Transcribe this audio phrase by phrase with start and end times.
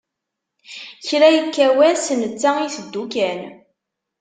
[1.07, 3.39] Kra yekka wass netta iteddu kan.